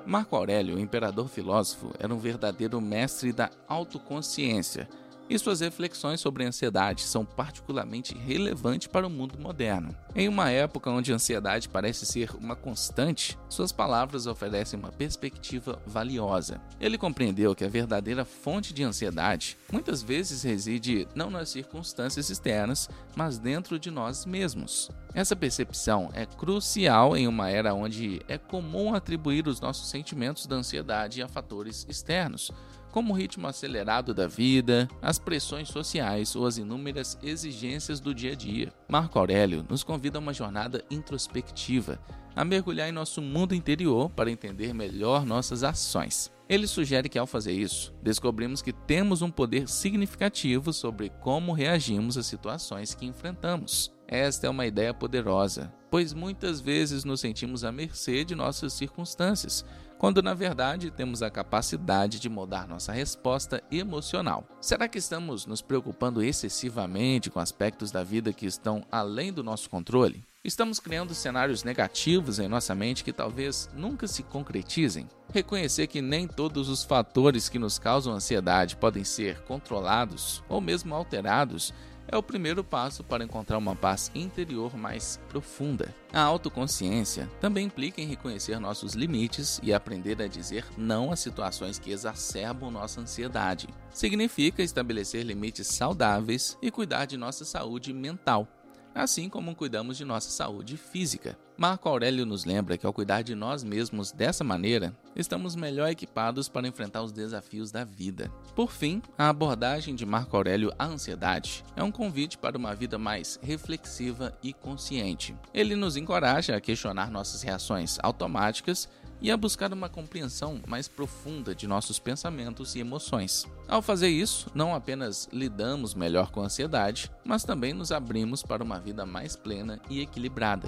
Marco 0.05 0.36
Aurélio, 0.36 0.77
o 0.77 0.79
imperador 0.79 1.27
filósofo, 1.27 1.91
era 2.00 2.13
um 2.13 2.19
verdadeiro 2.19 2.79
mestre 2.79 3.33
da 3.33 3.50
autoconsciência 3.67 4.88
e 5.30 5.39
suas 5.39 5.62
reflexões 5.62 6.20
sobre 6.20 6.46
ansiedade 6.46 7.01
são 7.01 7.25
particularmente 7.25 8.15
relevantes 8.15 8.88
para 8.88 9.08
o 9.08 9.10
mundo 9.10 9.39
moderno. 9.39 9.96
Em 10.15 10.27
uma 10.27 10.50
época 10.50 10.92
onde 10.92 11.12
a 11.12 11.15
ansiedade 11.15 11.70
parece 11.70 12.06
ser 12.06 12.30
uma 12.36 12.56
constante, 12.56 13.38
suas 13.50 13.72
palavras 13.72 14.27
oferecem 14.27 14.80
uma 14.80 14.92
perspectiva 14.92 15.82
valiosa. 15.86 16.62
Ele 16.80 16.98
compreendeu 16.98 17.56
que 17.56 17.63
a 17.63 17.70
verdadeira 17.70 18.25
fonte 18.25 18.74
de 18.74 18.84
ansiedade 18.84 19.58
muitas 19.72 20.03
vezes 20.03 20.44
reside 20.44 21.08
não 21.15 21.30
nas 21.30 21.50
circunstâncias 21.50 22.30
externas, 22.30 22.89
mas 23.15 23.39
dentro 23.39 23.80
de 23.80 23.89
nós 23.89 24.25
mesmos. 24.25 24.92
Essa 25.13 25.36
percepção 25.36 26.10
é 26.13 26.25
crucial 26.25 27.15
em 27.15 27.27
uma 27.27 27.50
era 27.50 27.74
onde 27.74 28.22
é 28.27 28.38
comum 28.38 28.94
atribuir 28.94 29.48
os 29.48 29.62
nossos 29.62 29.89
sentimentos 29.89 30.48
da 30.48 30.56
ansiedade 30.56 31.22
a 31.22 31.27
fatores 31.27 31.86
externos, 31.88 32.51
como 32.94 33.12
o 33.12 33.18
ritmo 33.18 33.48
acelerado 33.48 34.14
da 34.14 34.28
vida, 34.28 34.88
as 35.02 35.18
pressões 35.18 35.68
sociais 35.68 36.36
ou 36.36 36.46
as 36.46 36.60
inúmeras 36.60 37.18
exigências 37.24 38.00
do 38.00 38.14
dia 38.14 38.34
a 38.34 38.36
dia. 38.36 38.72
Marco 38.88 39.18
Aurélio 39.18 39.66
nos 39.68 39.84
convida 39.84 40.20
a 40.20 40.22
uma 40.22 40.32
jornada 40.32 40.86
introspectiva, 40.92 42.00
a 42.36 42.46
mergulhar 42.46 42.88
em 42.88 42.92
nosso 42.92 43.20
mundo 43.20 43.56
interior 43.56 44.12
para 44.12 44.30
entender 44.30 44.76
melhor 44.76 45.26
nossas 45.26 45.64
ações. 45.64 46.32
Ele 46.48 46.68
sugere 46.68 47.10
que, 47.10 47.18
ao 47.18 47.26
fazer 47.26 47.54
isso, 47.54 47.92
descobrimos 48.04 48.62
que 48.62 48.72
temos 48.72 49.24
um 49.24 49.32
poder 49.32 49.68
significativo 49.68 50.72
sobre 50.72 51.10
como 51.10 51.52
reagimos 51.52 52.16
às 52.16 52.28
situações 52.28 52.94
que 52.94 53.08
enfrentamos. 53.08 53.92
Esta 54.08 54.46
é 54.46 54.50
uma 54.52 54.68
ideia 54.68 54.94
poderosa, 54.94 55.74
pois 55.90 56.14
muitas 56.14 56.62
vezes 56.62 57.04
nos 57.04 57.22
sentimos 57.22 57.64
à 57.64 57.72
mercê 57.72 58.24
de 58.24 58.36
nossas 58.36 58.74
circunstâncias, 58.74 59.66
quando 60.03 60.22
na 60.22 60.33
verdade 60.33 60.91
temos 60.91 61.24
a 61.24 61.29
capacidade 61.31 62.19
de 62.19 62.27
mudar 62.27 62.67
nossa 62.67 62.91
resposta 62.91 63.63
emocional. 63.72 64.45
Será 64.60 64.86
que 64.86 64.98
estamos 64.98 65.45
nos 65.45 65.62
preocupando 65.62 66.22
excessivamente 66.22 67.29
com 67.29 67.39
aspectos 67.39 67.89
da 67.89 68.03
vida 68.03 68.33
que 68.33 68.45
estão 68.45 68.83
além 68.91 69.31
do 69.31 69.41
nosso 69.41 69.69
controle? 69.69 70.22
Estamos 70.43 70.77
criando 70.77 71.15
cenários 71.15 71.63
negativos 71.63 72.38
em 72.38 72.50
nossa 72.50 72.75
mente 72.75 73.01
que 73.01 73.13
talvez 73.13 73.69
nunca 73.74 74.05
se 74.05 74.24
concretizem? 74.24 75.07
Reconhecer 75.31 75.88
que 75.88 76.01
nem 76.01 76.27
todos 76.27 76.67
os 76.67 76.83
fatores 76.83 77.48
que 77.48 77.57
nos 77.57 77.79
causam 77.79 78.13
ansiedade 78.13 78.75
podem 78.75 79.05
ser 79.05 79.39
controlados 79.43 80.43
ou 80.50 80.60
mesmo 80.60 80.93
alterados 80.93 81.74
é 82.07 82.17
o 82.17 82.24
primeiro 82.24 82.63
passo 82.63 83.03
para 83.03 83.24
encontrar 83.24 83.57
uma 83.57 83.75
paz 83.75 84.12
interior 84.13 84.75
mais 84.77 85.19
profunda. 85.29 85.93
A 86.12 86.22
autoconsciência 86.22 87.29
também 87.39 87.65
implica 87.65 88.01
em 88.01 88.07
reconhecer 88.07 88.60
nossos 88.60 88.93
limites 88.93 89.60
e 89.63 89.74
aprender 89.74 90.22
a 90.22 90.27
dizer 90.27 90.65
não 90.77 91.12
a 91.12 91.15
situações 91.15 91.79
que 91.79 91.91
exacerbam 91.91 92.69
nossa 92.69 93.01
ansiedade. 93.01 93.67
Significa 93.91 94.62
estabelecer 94.62 95.24
limites 95.24 95.67
saudáveis 95.67 96.57
e 96.62 96.69
cuidar 96.69 97.05
de 97.05 97.17
nossa 97.17 97.45
saúde 97.45 97.93
mental 97.93 98.48
assim 98.94 99.30
como 99.30 99.56
cuidamos 99.56 99.98
de 99.98 100.06
nossa 100.06 100.30
saúde 100.30 100.78
física. 100.78 101.38
Marco 101.56 101.88
Aurélio 101.88 102.26
nos 102.26 102.46
lembra 102.46 102.78
que 102.78 102.86
ao 102.86 102.94
cuidar 102.94 103.22
de 103.22 103.36
nós 103.36 103.64
mesmos 103.64 104.12
dessa 104.12 104.44
maneira, 104.44 104.94
estamos 105.16 105.56
melhor 105.56 105.90
equipados 105.90 106.50
para 106.50 106.68
enfrentar 106.68 107.04
os 107.04 107.12
desafios 107.12 107.72
da 107.72 107.84
vida. 107.84 108.32
Por 108.56 108.72
fim, 108.72 109.02
a 109.18 109.30
abordagem 109.30 109.94
de 109.94 110.06
Marco 110.06 110.36
Aurélio 110.36 110.74
à 110.80 110.86
ansiedade 110.86 111.64
é 111.76 111.84
um 111.84 111.92
convite 111.92 112.38
para 112.38 112.58
uma 112.58 112.74
vida 112.74 112.98
mais 112.98 113.40
reflexiva 113.42 114.38
e 114.42 114.52
consciente. 114.52 115.36
Ele 115.54 115.76
nos 115.76 115.96
encoraja 115.96 116.56
a 116.56 116.62
questionar 116.62 117.12
nossas 117.12 117.44
reações 117.44 118.00
automáticas 118.02 118.90
e 119.24 119.32
a 119.32 119.38
buscar 119.38 119.72
uma 119.72 119.88
compreensão 119.88 120.62
mais 120.68 120.89
profunda 120.89 121.56
de 121.56 121.65
nossos 121.65 121.98
pensamentos 121.98 122.75
e 122.75 122.80
emoções. 122.80 123.48
Ao 123.70 123.82
fazer 123.82 124.10
isso, 124.10 124.51
não 124.53 124.75
apenas 124.75 125.30
lidamos 125.32 125.96
melhor 125.96 126.30
com 126.30 126.42
a 126.42 126.46
ansiedade, 126.46 127.10
mas 127.24 127.46
também 127.46 127.72
nos 127.72 127.94
abrimos 127.94 128.44
para 128.44 128.62
uma 128.62 128.82
vida 128.82 129.06
mais 129.06 129.38
plena 129.38 129.82
e 129.89 130.01
equilibrada. 130.01 130.68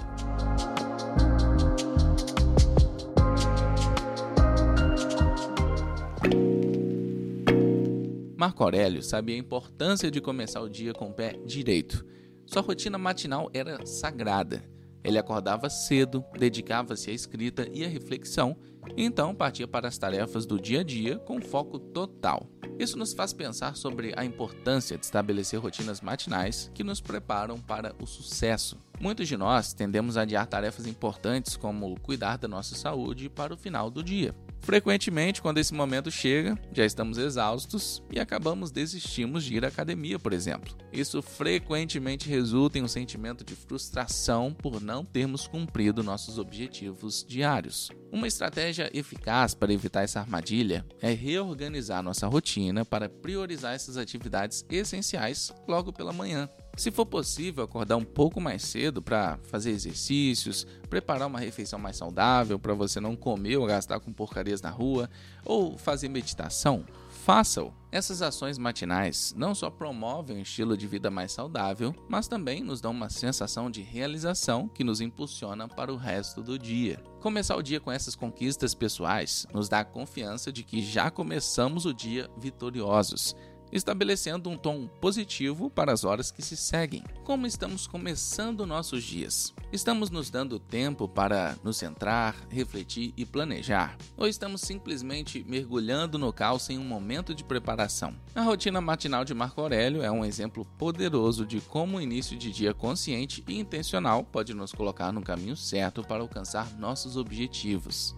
Marco 8.38 8.62
Aurélio 8.64 9.02
sabia 9.02 9.34
a 9.34 9.38
importância 9.38 10.10
de 10.10 10.20
começar 10.20 10.62
o 10.62 10.68
dia 10.68 10.94
com 10.94 11.10
o 11.10 11.12
pé 11.12 11.38
direito. 11.44 12.06
Sua 12.46 12.62
rotina 12.62 12.96
matinal 12.96 13.50
era 13.52 13.84
sagrada 13.84 14.75
ele 15.06 15.18
acordava 15.18 15.70
cedo, 15.70 16.24
dedicava-se 16.36 17.10
à 17.10 17.14
escrita 17.14 17.68
e 17.72 17.84
à 17.84 17.88
reflexão, 17.88 18.56
e 18.96 19.04
então 19.04 19.32
partia 19.32 19.66
para 19.68 19.86
as 19.86 19.96
tarefas 19.96 20.44
do 20.44 20.60
dia 20.60 20.80
a 20.80 20.82
dia 20.82 21.16
com 21.16 21.40
foco 21.40 21.78
total. 21.78 22.50
Isso 22.76 22.98
nos 22.98 23.12
faz 23.14 23.32
pensar 23.32 23.76
sobre 23.76 24.12
a 24.16 24.24
importância 24.24 24.98
de 24.98 25.04
estabelecer 25.04 25.60
rotinas 25.60 26.00
matinais 26.00 26.70
que 26.74 26.82
nos 26.82 27.00
preparam 27.00 27.56
para 27.58 27.94
o 28.02 28.06
sucesso. 28.06 28.76
Muitos 29.00 29.28
de 29.28 29.36
nós 29.36 29.72
tendemos 29.72 30.16
a 30.16 30.22
adiar 30.22 30.46
tarefas 30.46 30.86
importantes 30.86 31.56
como 31.56 31.98
cuidar 32.00 32.38
da 32.38 32.48
nossa 32.48 32.74
saúde 32.74 33.28
para 33.28 33.52
o 33.52 33.56
final 33.56 33.90
do 33.90 34.02
dia. 34.02 34.34
Frequentemente, 34.62 35.40
quando 35.40 35.58
esse 35.58 35.72
momento 35.72 36.10
chega, 36.10 36.58
já 36.72 36.84
estamos 36.84 37.18
exaustos 37.18 38.02
e 38.10 38.18
acabamos 38.18 38.72
desistimos 38.72 39.44
de 39.44 39.54
ir 39.54 39.64
à 39.64 39.68
academia, 39.68 40.18
por 40.18 40.32
exemplo. 40.32 40.74
Isso 40.92 41.22
frequentemente 41.22 42.28
resulta 42.28 42.76
em 42.76 42.82
um 42.82 42.88
sentimento 42.88 43.44
de 43.44 43.54
frustração 43.54 44.52
por 44.52 44.80
não 44.80 45.04
termos 45.04 45.46
cumprido 45.46 46.02
nossos 46.02 46.36
objetivos 46.36 47.24
diários. 47.28 47.90
Uma 48.10 48.26
estratégia 48.26 48.90
eficaz 48.92 49.54
para 49.54 49.72
evitar 49.72 50.02
essa 50.02 50.18
armadilha 50.18 50.84
é 51.00 51.12
reorganizar 51.12 52.02
nossa 52.02 52.26
rotina 52.26 52.84
para 52.84 53.08
priorizar 53.08 53.74
essas 53.74 53.96
atividades 53.96 54.64
essenciais 54.68 55.54
logo 55.68 55.92
pela 55.92 56.12
manhã. 56.12 56.48
Se 56.76 56.90
for 56.90 57.06
possível, 57.06 57.64
acordar 57.64 57.96
um 57.96 58.04
pouco 58.04 58.38
mais 58.38 58.62
cedo 58.62 59.00
para 59.00 59.38
fazer 59.44 59.70
exercícios, 59.70 60.66
preparar 60.90 61.26
uma 61.26 61.40
refeição 61.40 61.78
mais 61.78 61.96
saudável 61.96 62.58
para 62.58 62.74
você 62.74 63.00
não 63.00 63.16
comer 63.16 63.56
ou 63.56 63.66
gastar 63.66 63.98
com 63.98 64.12
porcarias 64.12 64.60
na 64.60 64.68
rua, 64.68 65.08
ou 65.42 65.78
fazer 65.78 66.10
meditação, 66.10 66.84
faça-o. 67.24 67.72
Essas 67.90 68.20
ações 68.20 68.58
matinais 68.58 69.32
não 69.34 69.54
só 69.54 69.70
promovem 69.70 70.36
um 70.36 70.42
estilo 70.42 70.76
de 70.76 70.86
vida 70.86 71.10
mais 71.10 71.32
saudável, 71.32 71.94
mas 72.10 72.28
também 72.28 72.62
nos 72.62 72.82
dão 72.82 72.90
uma 72.90 73.08
sensação 73.08 73.70
de 73.70 73.80
realização 73.80 74.68
que 74.68 74.84
nos 74.84 75.00
impulsiona 75.00 75.66
para 75.66 75.90
o 75.90 75.96
resto 75.96 76.42
do 76.42 76.58
dia. 76.58 77.02
Começar 77.22 77.56
o 77.56 77.62
dia 77.62 77.80
com 77.80 77.90
essas 77.90 78.14
conquistas 78.14 78.74
pessoais 78.74 79.46
nos 79.50 79.66
dá 79.66 79.80
a 79.80 79.84
confiança 79.84 80.52
de 80.52 80.62
que 80.62 80.82
já 80.82 81.10
começamos 81.10 81.86
o 81.86 81.94
dia 81.94 82.28
vitoriosos 82.36 83.34
estabelecendo 83.72 84.48
um 84.48 84.56
tom 84.56 84.86
positivo 85.00 85.68
para 85.68 85.92
as 85.92 86.04
horas 86.04 86.30
que 86.30 86.42
se 86.42 86.56
seguem. 86.56 87.02
Como 87.24 87.46
estamos 87.46 87.86
começando 87.86 88.66
nossos 88.66 89.02
dias? 89.02 89.54
Estamos 89.72 90.10
nos 90.10 90.30
dando 90.30 90.58
tempo 90.58 91.08
para 91.08 91.56
nos 91.62 91.76
centrar, 91.76 92.34
refletir 92.48 93.12
e 93.16 93.24
planejar? 93.24 93.96
Ou 94.16 94.26
estamos 94.26 94.60
simplesmente 94.60 95.44
mergulhando 95.46 96.18
no 96.18 96.32
caos 96.32 96.62
sem 96.62 96.78
um 96.78 96.84
momento 96.84 97.34
de 97.34 97.44
preparação? 97.44 98.14
A 98.34 98.42
rotina 98.42 98.80
matinal 98.80 99.24
de 99.24 99.34
Marco 99.34 99.60
Aurélio 99.60 100.02
é 100.02 100.10
um 100.10 100.24
exemplo 100.24 100.64
poderoso 100.78 101.44
de 101.44 101.60
como 101.60 101.98
o 101.98 102.00
início 102.00 102.36
de 102.36 102.52
dia 102.52 102.72
consciente 102.72 103.44
e 103.48 103.58
intencional 103.58 104.24
pode 104.24 104.54
nos 104.54 104.72
colocar 104.72 105.12
no 105.12 105.22
caminho 105.22 105.56
certo 105.56 106.02
para 106.02 106.22
alcançar 106.22 106.76
nossos 106.78 107.16
objetivos. 107.16 108.14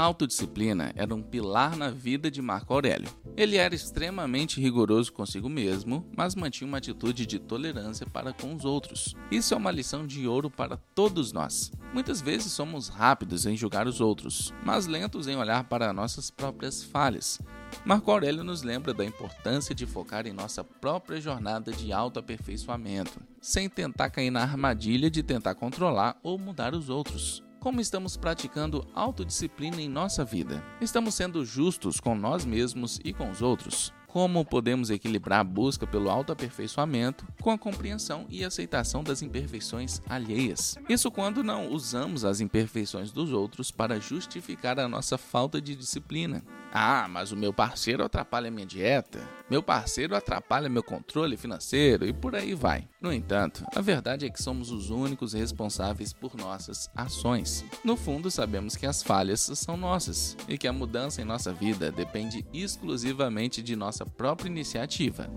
Autodisciplina 0.00 0.92
era 0.96 1.14
um 1.14 1.22
pilar 1.22 1.76
na 1.76 1.90
vida 1.90 2.30
de 2.30 2.40
Marco 2.40 2.72
Aurélio. 2.72 3.10
Ele 3.36 3.56
era 3.56 3.74
extremamente 3.74 4.60
rigoroso 4.60 5.12
consigo 5.12 5.48
mesmo, 5.48 6.06
mas 6.16 6.34
mantinha 6.34 6.66
uma 6.66 6.78
atitude 6.78 7.26
de 7.26 7.38
tolerância 7.38 8.06
para 8.06 8.32
com 8.32 8.54
os 8.54 8.64
outros. 8.64 9.14
Isso 9.30 9.54
é 9.54 9.56
uma 9.56 9.70
lição 9.70 10.06
de 10.06 10.26
ouro 10.26 10.50
para 10.50 10.76
todos 10.94 11.32
nós. 11.32 11.72
Muitas 11.92 12.20
vezes 12.20 12.52
somos 12.52 12.88
rápidos 12.88 13.46
em 13.46 13.56
julgar 13.56 13.86
os 13.86 14.00
outros, 14.00 14.52
mas 14.64 14.86
lentos 14.86 15.26
em 15.26 15.36
olhar 15.36 15.64
para 15.64 15.92
nossas 15.92 16.30
próprias 16.30 16.82
falhas. 16.82 17.40
Marco 17.84 18.10
Aurélio 18.10 18.44
nos 18.44 18.62
lembra 18.62 18.92
da 18.92 19.04
importância 19.04 19.74
de 19.74 19.86
focar 19.86 20.26
em 20.26 20.32
nossa 20.32 20.62
própria 20.62 21.20
jornada 21.20 21.72
de 21.72 21.92
autoaperfeiçoamento, 21.92 23.20
sem 23.40 23.68
tentar 23.68 24.10
cair 24.10 24.30
na 24.30 24.42
armadilha 24.42 25.10
de 25.10 25.22
tentar 25.22 25.54
controlar 25.54 26.16
ou 26.22 26.38
mudar 26.38 26.74
os 26.74 26.88
outros. 26.88 27.42
Como 27.60 27.78
estamos 27.78 28.16
praticando 28.16 28.86
autodisciplina 28.94 29.82
em 29.82 29.88
nossa 29.88 30.24
vida? 30.24 30.64
Estamos 30.80 31.14
sendo 31.14 31.44
justos 31.44 32.00
com 32.00 32.14
nós 32.14 32.42
mesmos 32.42 32.98
e 33.04 33.12
com 33.12 33.30
os 33.30 33.42
outros? 33.42 33.92
Como 34.12 34.44
podemos 34.44 34.90
equilibrar 34.90 35.38
a 35.38 35.44
busca 35.44 35.86
pelo 35.86 36.10
autoaperfeiçoamento 36.10 37.24
com 37.40 37.52
a 37.52 37.56
compreensão 37.56 38.26
e 38.28 38.44
aceitação 38.44 39.04
das 39.04 39.22
imperfeições 39.22 40.00
alheias? 40.08 40.76
Isso 40.88 41.12
quando 41.12 41.44
não 41.44 41.68
usamos 41.68 42.24
as 42.24 42.40
imperfeições 42.40 43.12
dos 43.12 43.32
outros 43.32 43.70
para 43.70 44.00
justificar 44.00 44.80
a 44.80 44.88
nossa 44.88 45.16
falta 45.16 45.60
de 45.60 45.76
disciplina. 45.76 46.42
Ah, 46.72 47.06
mas 47.08 47.30
o 47.30 47.36
meu 47.36 47.52
parceiro 47.52 48.04
atrapalha 48.04 48.50
minha 48.50 48.66
dieta, 48.66 49.20
meu 49.50 49.60
parceiro 49.60 50.14
atrapalha 50.14 50.68
meu 50.68 50.84
controle 50.84 51.36
financeiro 51.36 52.06
e 52.06 52.12
por 52.12 52.36
aí 52.36 52.54
vai. 52.54 52.88
No 53.00 53.12
entanto, 53.12 53.64
a 53.74 53.80
verdade 53.80 54.24
é 54.24 54.30
que 54.30 54.40
somos 54.40 54.70
os 54.70 54.90
únicos 54.90 55.32
responsáveis 55.32 56.12
por 56.12 56.36
nossas 56.36 56.88
ações. 56.94 57.64
No 57.82 57.96
fundo, 57.96 58.30
sabemos 58.30 58.76
que 58.76 58.86
as 58.86 59.02
falhas 59.02 59.40
são 59.40 59.76
nossas 59.76 60.36
e 60.48 60.56
que 60.56 60.68
a 60.68 60.72
mudança 60.72 61.20
em 61.20 61.24
nossa 61.24 61.52
vida 61.52 61.90
depende 61.90 62.46
exclusivamente 62.52 63.60
de 63.60 63.74
nossa 64.00 64.04
própria 64.06 64.48
iniciativa. 64.48 65.30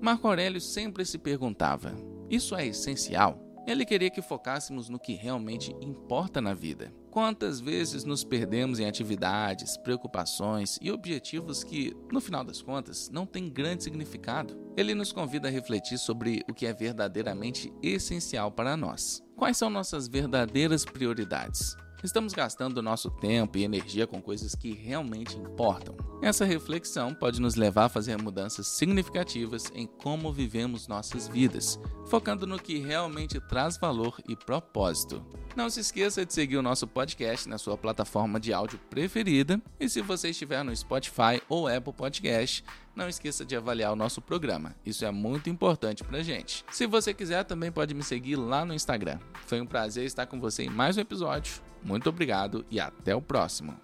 Marco 0.00 0.28
Aurélio 0.28 0.60
sempre 0.60 1.04
se 1.04 1.18
perguntava: 1.18 1.94
isso 2.28 2.54
é 2.54 2.66
essencial? 2.66 3.49
Ele 3.66 3.84
queria 3.84 4.10
que 4.10 4.22
focássemos 4.22 4.88
no 4.88 4.98
que 4.98 5.14
realmente 5.14 5.74
importa 5.80 6.40
na 6.40 6.54
vida. 6.54 6.92
Quantas 7.10 7.60
vezes 7.60 8.04
nos 8.04 8.24
perdemos 8.24 8.78
em 8.78 8.86
atividades, 8.86 9.76
preocupações 9.76 10.78
e 10.80 10.90
objetivos 10.90 11.62
que, 11.64 11.94
no 12.12 12.20
final 12.20 12.44
das 12.44 12.62
contas, 12.62 13.10
não 13.10 13.26
têm 13.26 13.48
grande 13.50 13.84
significado? 13.84 14.56
Ele 14.76 14.94
nos 14.94 15.12
convida 15.12 15.48
a 15.48 15.50
refletir 15.50 15.98
sobre 15.98 16.42
o 16.48 16.54
que 16.54 16.66
é 16.66 16.72
verdadeiramente 16.72 17.72
essencial 17.82 18.50
para 18.50 18.76
nós. 18.76 19.22
Quais 19.36 19.56
são 19.56 19.68
nossas 19.68 20.08
verdadeiras 20.08 20.84
prioridades? 20.84 21.76
Estamos 22.02 22.32
gastando 22.32 22.80
nosso 22.80 23.10
tempo 23.10 23.58
e 23.58 23.64
energia 23.64 24.06
com 24.06 24.22
coisas 24.22 24.54
que 24.54 24.72
realmente 24.72 25.36
importam. 25.36 25.96
Essa 26.22 26.44
reflexão 26.44 27.14
pode 27.14 27.40
nos 27.40 27.54
levar 27.54 27.86
a 27.86 27.88
fazer 27.88 28.20
mudanças 28.20 28.66
significativas 28.66 29.72
em 29.74 29.86
como 29.86 30.30
vivemos 30.30 30.86
nossas 30.86 31.26
vidas, 31.26 31.80
focando 32.08 32.46
no 32.46 32.58
que 32.58 32.76
realmente 32.78 33.40
traz 33.40 33.78
valor 33.78 34.20
e 34.28 34.36
propósito. 34.36 35.24
Não 35.56 35.70
se 35.70 35.80
esqueça 35.80 36.24
de 36.26 36.34
seguir 36.34 36.58
o 36.58 36.62
nosso 36.62 36.86
podcast 36.86 37.48
na 37.48 37.56
sua 37.56 37.76
plataforma 37.76 38.38
de 38.38 38.52
áudio 38.52 38.78
preferida 38.90 39.60
e 39.80 39.88
se 39.88 40.02
você 40.02 40.28
estiver 40.28 40.62
no 40.62 40.76
Spotify 40.76 41.40
ou 41.48 41.66
Apple 41.66 41.94
Podcast, 41.94 42.62
não 42.94 43.08
esqueça 43.08 43.42
de 43.42 43.56
avaliar 43.56 43.90
o 43.90 43.96
nosso 43.96 44.20
programa. 44.20 44.76
Isso 44.84 45.06
é 45.06 45.10
muito 45.10 45.48
importante 45.48 46.04
pra 46.04 46.22
gente. 46.22 46.66
Se 46.70 46.86
você 46.86 47.14
quiser, 47.14 47.44
também 47.44 47.72
pode 47.72 47.94
me 47.94 48.02
seguir 48.02 48.36
lá 48.36 48.62
no 48.62 48.74
Instagram. 48.74 49.18
Foi 49.46 49.58
um 49.58 49.66
prazer 49.66 50.04
estar 50.04 50.26
com 50.26 50.38
você 50.38 50.64
em 50.64 50.70
mais 50.70 50.98
um 50.98 51.00
episódio. 51.00 51.62
Muito 51.82 52.10
obrigado 52.10 52.62
e 52.70 52.78
até 52.78 53.16
o 53.16 53.22
próximo. 53.22 53.74